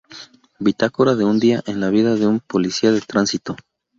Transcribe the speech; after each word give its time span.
Bitácora 0.57 1.13
de 1.13 1.25
un 1.25 1.37
día 1.37 1.61
en 1.67 1.79
la 1.79 1.91
vida 1.91 2.15
de 2.15 2.25
un 2.25 2.39
policía 2.39 2.91
de 2.91 3.01
tránsito. 3.01 3.55